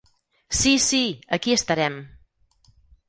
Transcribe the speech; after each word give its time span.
Sí, 0.59 0.71
sí, 0.85 1.03
aquí 1.37 1.53
estarem! 1.57 1.99